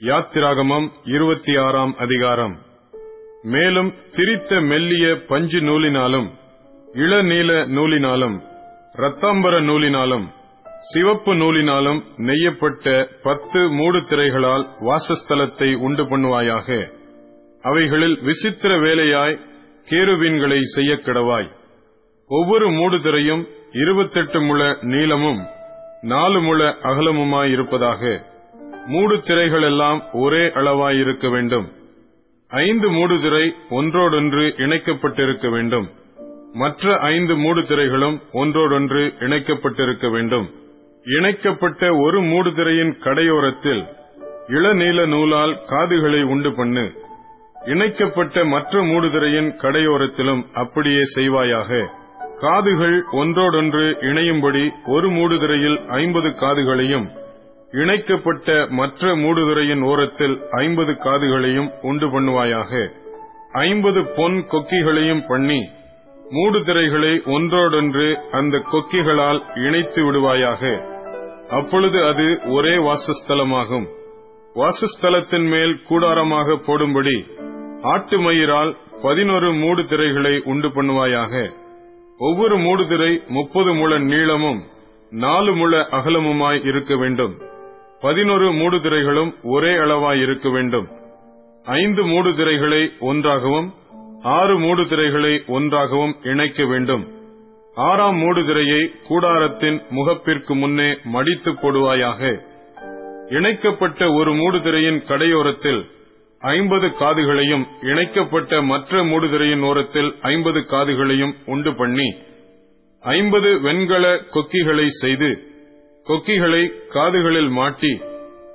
யாத்திராகமம் 0.00 0.90
இருபத்தி 1.04 1.56
ஆறாம் 1.56 1.94
அதிகாரம். 1.96 2.54
மேலும் 3.42 3.90
திரித்த 4.10 4.66
மெல்லிய 4.66 5.22
பஞ்சு 5.26 5.60
நூலினாலும் 5.60 6.26
இளநீல 6.92 7.50
நூலினாலும் 7.66 8.34
இரத்தாம்பர 8.92 9.60
நூலினாலும் 9.60 10.26
சிவப்பு 10.78 11.34
நூலினாலும் 11.34 12.00
நெய்யப்பட்ட 12.16 13.06
பத்து 13.22 13.68
மூடு 13.68 14.00
திரைகளால் 14.00 14.66
வாசஸ்தலத்தை 14.80 15.74
உண்டு 15.74 16.02
பண்ணுவாயாக. 16.02 16.86
அவைகளில் 17.62 18.18
விசித்திர 18.22 18.78
வேலையாய் 18.78 19.40
கேருவீன்களை 19.90 20.60
செய்ய 20.60 20.94
கிடவாய். 20.94 21.50
ஒவ்வொரு 22.26 22.70
மூடு 22.70 23.02
திரையும் 23.02 23.46
இருபத்தெட்டு 23.72 24.40
முழ 24.40 24.76
நீளமும் 24.80 25.42
நாலு 26.00 26.40
முழ 26.40 26.76
அகலமுமாயிருப்பதாக. 26.82 28.32
மூடு 28.86 29.20
திரைகள் 29.20 29.62
எல்லாம் 29.62 30.02
ஒரே 30.12 30.46
அளவாயிருக்க 30.46 31.30
வேண்டும். 31.30 31.72
ஐந்து 32.48 32.90
மூடுதிரை 32.90 33.52
ஒன்றோடொன்று 33.70 34.54
இணைக்கப்பட்டிருக்க 34.56 35.50
வேண்டும். 35.50 35.90
மற்ற 36.52 36.98
ஐந்து 36.98 37.36
மூடுதிரைகளும் 37.36 38.20
ஒன்றோடொன்று 38.32 39.14
இணைக்கப்பட்டிருக்க 39.18 40.10
வேண்டும். 40.10 40.50
இணைக்கப்பட்ட 41.04 41.90
ஒரு 41.94 42.20
மூடுதிரையின் 42.20 42.94
கடையோரத்தில் 43.00 43.86
இளநீல 44.48 45.08
நூலால் 45.08 45.60
காதுகளை 45.64 46.22
உண்டு 46.22 46.54
பண்ணு. 46.54 46.92
இணைக்கப்பட்ட 47.64 48.44
மற்ற 48.44 48.82
மூடுதிரையின் 48.82 49.54
கடையோரத்திலும் 49.62 50.42
அப்படியே 50.52 51.00
செய்வாயாக. 51.16 51.88
காதுகள் 52.34 53.04
ஒன்றோடொன்று 53.12 53.96
இணையும்படி 54.00 54.70
ஒரு 54.84 55.10
மூடுதிரையில் 55.10 55.86
ஐம்பது 55.88 56.28
காதுகளையும் 56.28 57.22
இணைக்கப்பட்ட 57.74 58.66
மற்ற 58.70 59.16
மூடுதுறையின் 59.16 59.82
ஓரத்தில் 59.84 60.34
ஐம்பது 60.50 60.92
காதுகளையும் 60.92 61.70
உண்டு 61.82 62.06
பண்ணுவாயாக. 62.06 62.90
ஐம்பது 63.50 64.00
பொன் 64.16 64.36
கொக்கிகளையும் 64.52 65.24
பண்ணி 65.28 65.60
மூடுதிரைகளை 66.30 67.12
ஒன்றோடொன்று 67.24 68.06
அந்த 68.30 68.58
கொக்கிகளால் 68.72 69.40
இணைத்து 69.66 70.00
விடுவாயாக. 70.04 70.62
அப்பொழுது 71.48 71.98
அது 72.04 72.40
ஒரே 72.48 72.74
வாசஸ்தலமாகும். 72.76 73.86
வாசஸ்தலத்தின் 74.54 75.48
மேல் 75.50 75.74
கூடாரமாக 75.88 76.56
போடும்படி 76.66 77.16
ஆட்டு 77.82 78.18
மயிரால் 78.18 78.76
பதினொரு 79.02 79.54
மூடு 79.54 79.82
திரைகளை 79.82 80.34
உண்டு 80.44 80.68
பண்ணுவாயாக. 80.68 81.50
ஒவ்வொரு 82.18 82.56
மூடுதிரை 82.58 83.26
முப்பது 83.28 83.74
முழ 83.74 83.98
நீளமும் 83.98 84.62
நாலு 85.10 85.52
முழ 85.54 85.86
அகலமுமாய் 85.90 86.66
இருக்க 86.66 86.96
வேண்டும். 86.96 87.52
பதினொரு 88.00 88.52
மூடுதிரைகளும் 88.52 89.32
ஒரே 89.42 89.70
அளவாய் 89.70 90.22
இருக்க 90.22 90.50
வேண்டும். 90.50 90.88
ஐந்து 91.64 92.06
மூடுதிரைகளை 92.06 92.90
ஒன்றாகவும் 92.98 93.74
ஆறு 94.22 94.58
மூடுதிரைகளை 94.58 95.46
ஒன்றாகவும் 95.46 96.16
இணைக்க 96.22 96.64
வேண்டும். 96.64 97.12
ஆறாம் 97.74 98.16
மூடு 98.16 98.46
திரையை 98.46 98.90
கூடாரத்தின் 99.08 99.82
முகப்பிற்கு 99.88 100.54
முன்னே 100.54 100.98
மடித்து 101.04 101.52
போடுவாயாக. 101.52 102.42
இணைக்கப்பட்ட 103.28 104.06
ஒரு 104.06 104.34
மூடு 104.34 104.62
திரையின் 104.62 105.02
கடையோரத்தில் 105.08 105.82
ஐம்பது 106.38 106.88
காதுகளையும் 106.88 107.66
இணைக்கப்பட்ட 107.80 108.62
மற்ற 108.62 109.04
மூடுதிரையின் 109.04 109.64
ஓரத்தில் 109.66 110.14
ஐம்பது 110.20 110.60
காதுகளையும் 110.60 111.34
உண்டு 111.46 111.74
பண்ணி 111.74 112.14
ஐம்பது 113.00 113.60
வெண்கல 113.60 114.18
கொக்கிகளை 114.18 114.86
செய்து 114.88 115.53
கொக்கிகளை 116.08 116.62
காதுகளில் 116.88 117.48
மாட்டி 117.48 117.92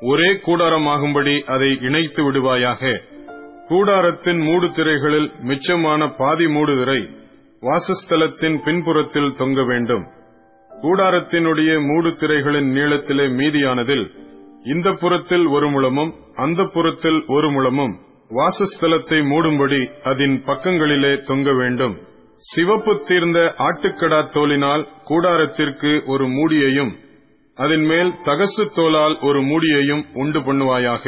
ஒரே 0.01 0.27
கூடாரமாகும்படி 0.45 1.35
அதை 1.43 1.77
இணைத்து 1.81 2.21
விடுவாயாக. 2.25 2.81
கூடாரத்தின் 3.69 4.41
மூடு 4.43 4.67
திரைகளில் 4.67 5.29
மிச்சமான 5.47 6.09
பாதி 6.17 6.47
மூடு 6.47 6.73
திரை 6.77 6.99
வாசஸ்தலத்தின் 7.61 8.57
பின்புறத்தில் 8.63 9.33
தொங்க 9.37 9.63
வேண்டும். 9.63 10.05
கூடாரத்தினுடைய 10.71 11.71
மூடு 11.87 12.11
திரைகளின் 12.13 12.69
நீளத்திலே 12.73 13.25
மீதியானதில் 13.39 14.05
இந்த 14.65 14.93
புறத்தில் 14.93 15.45
ஒரு 15.45 15.69
முழமும் 15.69 16.13
அந்த 16.35 16.69
புறத்தில் 16.73 17.19
ஒரு 17.27 17.51
முழமும் 17.51 17.93
வாசஸ்தலத்தை 18.29 19.19
மூடும்படி 19.33 19.81
அதன் 20.03 20.43
பக்கங்களிலே 20.45 21.13
தொங்க 21.25 21.53
வேண்டும். 21.53 21.97
சிவப்பு 22.53 23.01
தீர்ந்த 23.07 23.39
ஆட்டுக்கடா 23.57 24.19
தோலினால் 24.33 24.87
கூடாரத்திற்கு 25.07 26.07
ஒரு 26.07 26.27
மூடியையும் 26.27 26.91
அதன் 27.61 27.85
மேல் 27.85 28.11
தகசு 28.25 28.63
தோலால் 28.75 29.15
ஒரு 29.21 29.39
மூடியையும் 29.41 30.03
உண்டு 30.13 30.39
பண்ணுவாயாக. 30.39 31.05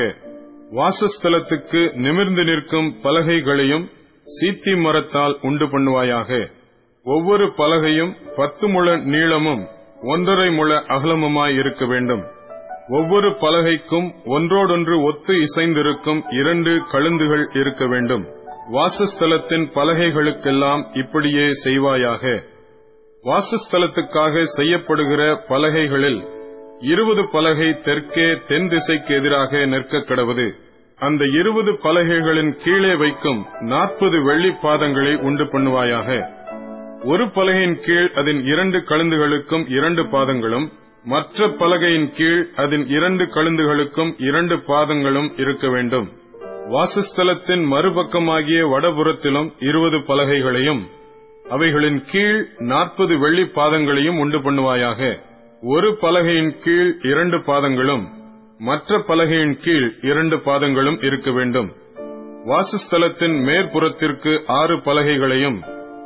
வாசஸ்தலத்துக்கு 0.71 1.81
நிமிர்ந்து 1.95 2.43
நிற்கும் 2.43 2.89
பலகைகளையும் 3.03 3.85
சீத்தி 4.27 4.73
மரத்தால் 4.81 5.37
உண்டு 5.41 5.65
பண்ணுவாயாக. 5.65 6.49
ஒவ்வொரு 7.05 7.53
பலகையும் 7.55 8.11
பத்து 8.35 8.67
முழ 8.69 8.97
நீளமும் 8.97 9.63
ஒன்றரை 10.01 10.49
முழ 10.49 10.75
அகலமுமாய் 10.87 11.57
இருக்க 11.57 11.85
வேண்டும். 11.85 12.23
ஒவ்வொரு 12.87 13.29
பலகைக்கும் 13.29 14.09
ஒன்றோடொன்று 14.25 15.03
ஒத்து 15.03 15.33
இசைந்திருக்கும் 15.37 16.21
இரண்டு 16.39 16.71
கழுந்துகள் 16.91 17.57
இருக்க 17.57 17.87
வேண்டும். 17.87 18.25
வாசஸ்தலத்தின் 18.71 19.65
பலகைகளுக்கெல்லாம் 19.77 20.83
இப்படியே 20.97 21.47
செய்வாயாக. 21.63 22.49
வாசஸ்தலத்துக்காக 23.23 24.43
செய்யப்படுகிற 24.57 25.23
பலகைகளில் 25.47 26.39
இருபது 26.81 27.29
பலகை 27.31 27.67
தெற்கே 27.83 28.39
தென் 28.47 28.69
திசைக்கு 28.69 29.15
எதிராக 29.15 29.65
நிற்க 29.65 29.97
கடவுது. 29.97 30.51
அந்த 30.99 31.25
இருபது 31.25 31.71
பலகைகளின் 31.83 32.51
கீழே 32.63 32.95
வைக்கும் 32.95 33.45
நாற்பது 33.59 34.23
வெள்ளி 34.23 34.49
பாதங்களை 34.49 35.21
உண்டு 35.21 35.43
பண்ணுவாயாக. 35.43 36.09
ஒரு 37.03 37.25
பலகையின் 37.25 37.77
கீழ் 37.85 38.09
அதன் 38.15 38.45
இரண்டு 38.45 38.77
கழுந்துகளுக்கும் 38.77 39.69
இரண்டு 39.69 40.03
பாதங்களும் 40.03 40.67
மற்ற 41.03 41.47
பலகையின் 41.47 42.09
கீழ் 42.11 42.47
அதன் 42.55 42.87
இரண்டு 42.87 43.23
கழுந்துகளுக்கும் 43.23 44.13
இரண்டு 44.17 44.55
பாதங்களும் 44.55 45.39
இருக்க 45.39 45.69
வேண்டும். 45.69 46.09
வாசஸ்தலத்தின் 46.69 47.63
மறுபக்கமாகிய 47.71 48.61
வடபுறத்திலும் 48.73 49.51
இருபது 49.59 49.97
பலகைகளையும் 49.97 50.83
அவைகளின் 51.49 52.03
கீழ் 52.11 52.47
நாற்பது 52.57 53.19
வெள்ளி 53.19 53.41
பாதங்களையும் 53.41 54.19
உண்டு 54.19 54.39
பண்ணுவாயாக. 54.39 55.29
ஒரு 55.63 55.97
பலகையின் 56.01 56.57
கீழ் 56.63 56.97
இரண்டு 57.01 57.37
பாதங்களும் 57.37 58.05
மற்ற 58.57 59.03
பலகையின் 59.07 59.57
கீழ் 59.63 59.97
இரண்டு 60.01 60.37
பாதங்களும் 60.37 61.05
இருக்க 61.05 61.31
வேண்டும். 61.31 61.75
வாசஸ்தலத்தின் 62.45 63.35
மேற்புறத்திற்கு 63.41 64.41
ஆறு 64.45 64.77
பலகைகளையும் 64.77 65.59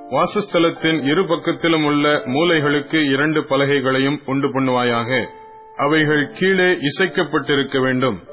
வாசஸ்தலத்தின் 0.09 1.07
இரு 1.07 1.23
பக்கத்திலும் 1.23 1.85
உள்ள 1.85 2.09
மூலைகளுக்கு 2.25 3.11
இரண்டு 3.13 3.41
பலகைகளையும் 3.41 4.19
உண்டு 4.25 4.47
பண்ணுவாயாக. 4.47 5.27
அவைகள் 5.75 6.29
கீழே 6.33 6.77
இசைக்கப்பட்டிருக்க 6.81 7.81
வேண்டும். 7.81 8.23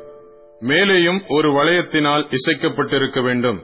மேலேயும் 0.61 1.23
ஒரு 1.29 1.53
வளையத்தினால் 1.53 2.27
இசைக்கப்பட்டிருக்க 2.31 3.23
வேண்டும். 3.23 3.63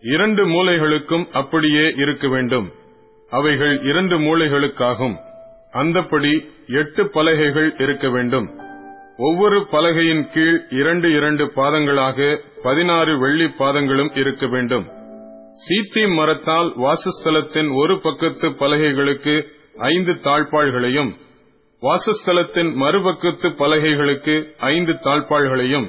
இரண்டு 0.00 0.46
மூலைகளுக்கும் 0.46 1.26
அப்படியே 1.32 1.92
இருக்க 1.96 2.28
வேண்டும். 2.28 2.72
அவைகள் 3.30 3.82
இரண்டு 3.82 4.18
மூலைகளுக்காகும். 4.18 5.32
அந்தப்படி 5.74 6.32
எட்டு 6.80 7.10
பலகைகள் 7.10 7.74
இருக்க 7.78 8.08
வேண்டும். 8.08 8.46
ஒவ்வொரு 9.16 9.66
பலகையின் 9.70 10.24
கீழ் 10.34 10.58
இரண்டு 10.70 11.08
இரண்டு 11.12 11.44
பாதங்களாக 11.56 12.38
பதினாறு 12.62 13.18
வெள்ளி 13.18 13.44
பாதங்களும் 13.44 14.12
இருக்க 14.14 14.46
வேண்டும். 14.46 14.86
சீத்தி 15.64 16.04
மரத்தால் 16.14 16.70
வாசஸ்தலத்தின் 16.76 17.68
ஒரு 17.74 18.00
பக்கத்து 18.00 18.48
பலகைகளுக்கு 18.50 19.34
ஐந்து 19.90 20.12
தாழ்பாள்களையும் 20.24 21.10
வாசஸ்தலத்தின் 21.82 22.70
மறுபக்கத்து 22.82 23.48
பலகைகளுக்கு 23.60 24.34
ஐந்து 24.56 24.92
தாழ்பாள்களையும் 25.04 25.86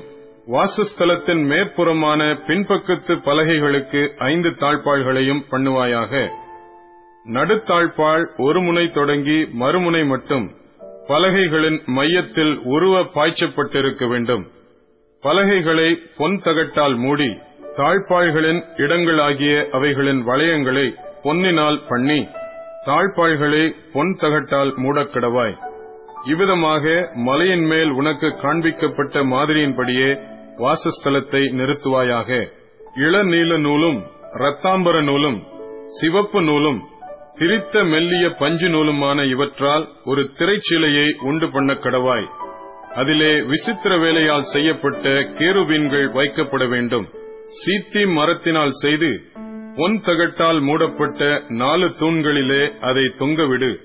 வாசஸ்தலத்தின் 0.48 1.44
மேற்புறமான 1.52 2.22
பின்பக்கத்து 2.48 3.14
பலகைகளுக்கு 3.28 4.02
ஐந்து 4.32 4.50
தாழ்பாள்களையும் 4.50 5.44
பண்ணுவாயாக. 5.52 6.14
நடுத்தாழ்பாள் 7.26 8.24
ஒரு 8.38 8.62
முனை 8.62 8.88
தொடங்கி 8.88 9.38
மறுமுனை 9.60 10.08
மட்டும் 10.08 10.46
பலகைகளின் 11.08 11.80
மையத்தில் 11.86 12.54
உருவ 12.64 12.96
பாய்ச்சப்பட்டிருக்க 13.16 14.08
வேண்டும். 14.08 14.44
பலகைகளை 15.24 15.90
பொன் 16.18 16.38
தகட்டால் 16.44 16.96
மூடி 16.96 17.30
தாழ்பாய்களின் 17.78 18.62
இடங்களாகிய 18.76 19.68
அவைகளின் 19.72 20.22
வளையங்களை 20.28 20.86
பொன்னினால் 21.24 21.80
பண்ணி 21.88 22.20
தாழ்பாய்களை 22.86 23.64
பொன் 23.94 24.14
தகட்டால் 24.14 24.74
மூடக்கடவாய் 24.76 25.56
இவ்விதமாக 26.32 27.12
மலையின் 27.14 27.66
மேல் 27.66 27.90
உனக்கு 27.90 28.28
காண்பிக்கப்பட்ட 28.44 29.24
மாதிரியின்படியே 29.34 30.10
வாசஸ்தலத்தை 30.58 31.42
நிறுத்துவாயாக. 31.60 32.30
இளநீல 32.96 33.60
நூலும் 33.60 34.00
இரத்தாம்பர 34.40 35.04
நூலும் 35.04 35.40
சிவப்பு 36.00 36.42
நூலும் 36.42 36.80
திரித்த 37.40 37.84
மெல்லிய 37.90 38.30
பஞ்சு 38.30 38.68
நூலுமான 38.68 39.26
இவற்றால் 39.26 39.90
ஒரு 40.04 40.30
திரைச்சீலையை 40.38 41.08
உண்டு 41.22 41.52
பண்ண 41.52 41.74
கடவாய். 41.74 42.28
அதிலே 42.96 43.42
விசித்திர 43.42 43.98
வேலையால் 43.98 44.44
செய்யப்பட்ட 44.44 45.10
கேருபீன்கள் 45.10 46.12
வைக்கப்பட 46.12 46.68
வேண்டும். 46.68 47.08
சீத்தி 47.58 48.04
மரத்தினால் 48.14 48.72
செய்து 48.72 49.10
பொன் 49.76 50.00
தகட்டால் 50.00 50.60
மூடப்பட்ட 50.60 51.44
நாலு 51.48 51.88
தூண்களிலே 52.00 52.64
அதை 52.80 53.04
தொங்கவிடு 53.20 53.80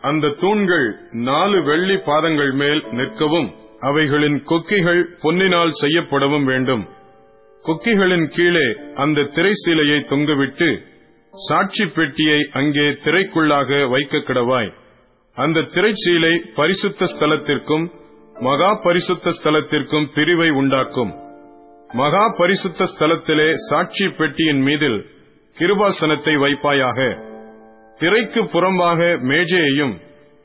அந்த 0.00 0.34
தூண்கள் 0.40 0.88
நாலு 1.10 1.64
வெள்ளி 1.64 1.96
பாதங்கள் 1.96 2.52
மேல் 2.52 2.82
நிற்கவும் 2.90 3.48
அவைகளின் 3.80 4.42
கொக்கிகள் 4.44 5.02
பொன்னினால் 5.22 5.78
செய்யப்படவும் 5.82 6.44
வேண்டும். 6.44 6.84
கொக்கிகளின் 7.64 8.26
கீழே 8.26 8.66
அந்த 8.94 9.28
திரைசீலையை 9.36 10.00
தொங்கவிட்டு 10.10 10.70
சாட்சி 11.44 11.84
பெட்டியை 11.86 12.48
அங்கே 12.52 12.86
திரைக்குள்ளாக 13.04 13.90
வைக்க 13.90 14.18
கிடவாய். 14.18 14.70
அந்த 15.36 15.60
திரைச்சீலை 15.60 16.40
பரிசுத்த 16.54 17.04
ஸ்தலத்திற்கும் 17.04 17.86
மகா 18.36 18.80
பரிசுத்த 18.84 19.30
ஸ்தலத்திற்கும் 19.30 20.06
பிரிவை 20.14 20.48
உண்டாக்கும். 20.50 21.12
மகா 21.92 22.34
பரிசுத்த 22.38 22.84
ஸ்தலத்திலே 22.84 23.52
சாட்சி 23.68 24.08
பெட்டியின் 24.08 24.62
மீதில் 24.62 24.98
கிருபாசனத்தை 25.56 26.34
வைப்பாயாக. 26.44 26.98
திரைக்கு 27.98 28.42
புறம்பாக 28.44 29.18
மேஜையையும் 29.20 29.94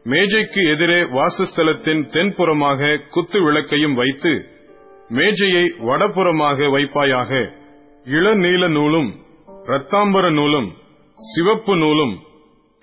மேஜைக்கு 0.05 0.61
எதிரே 0.69 0.99
வாசஸ்தலத்தின் 1.03 2.03
தென்புறமாக 2.13 2.99
குத்து 3.09 3.39
விளக்கையும் 3.41 3.93
வைத்து 3.93 4.33
மேஜையை 5.09 5.65
வடபுறமாக 5.79 6.59
வைப்பாயாக. 6.75 7.31
இளநீல 8.05 8.67
நூலும் 8.67 9.09
இரத்தாம்பர 9.67 10.31
நூலும் 10.31 10.69
சிவப்பு 11.29 11.75
நூலும் 11.75 12.13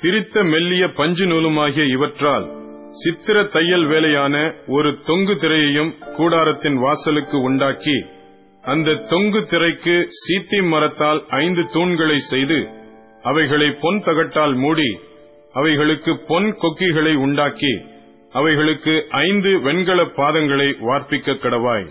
திரித்த 0.01 0.43
மெல்லிய 0.45 0.93
பஞ்சு 0.93 1.25
நூலுமாகிய 1.27 1.85
இவற்றால் 1.87 2.47
சித்திர 2.89 3.43
தையல் 3.45 3.87
வேலையான 3.87 4.35
ஒரு 4.67 4.99
தொங்கு 5.07 5.35
திரையையும் 5.35 5.91
கூடாரத்தின் 6.17 6.75
வாசலுக்கு 6.75 7.39
உண்டாக்கி 7.41 7.97
அந்த 8.65 8.95
தொங்கு 8.95 9.41
திரைக்கு 9.43 9.97
சீத்தி 10.21 10.69
மரத்தால் 10.69 11.21
ஐந்து 11.29 11.63
தூண்களை 11.73 12.17
செய்து 12.17 12.59
அவைகளை 13.23 13.69
பொன் 13.81 14.01
தகட்டால் 14.01 14.55
மூடி 14.55 14.91
அவைகளுக்கு 15.53 16.19
பொன் 16.27 16.57
கொக்கிகளை 16.59 17.15
உண்டாக்கி 17.17 17.73
அவைகளுக்கு 18.33 18.95
ஐந்து 19.09 19.61
வெண்கல 19.61 20.03
பாதங்களை 20.17 20.69
வார்ப்பிக்க 20.79 21.35
கடவாய். 21.35 21.87